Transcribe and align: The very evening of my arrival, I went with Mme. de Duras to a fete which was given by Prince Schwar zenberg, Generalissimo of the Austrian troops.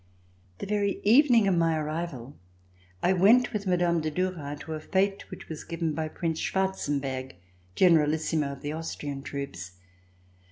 The 0.57 0.65
very 0.65 0.99
evening 1.03 1.47
of 1.47 1.55
my 1.55 1.77
arrival, 1.77 2.35
I 3.03 3.13
went 3.13 3.53
with 3.53 3.67
Mme. 3.67 3.99
de 4.01 4.09
Duras 4.09 4.57
to 4.61 4.73
a 4.73 4.79
fete 4.79 5.29
which 5.29 5.47
was 5.47 5.63
given 5.63 5.93
by 5.93 6.07
Prince 6.07 6.39
Schwar 6.39 6.73
zenberg, 6.73 7.33
Generalissimo 7.75 8.47
of 8.53 8.63
the 8.63 8.71
Austrian 8.73 9.21
troops. 9.21 9.73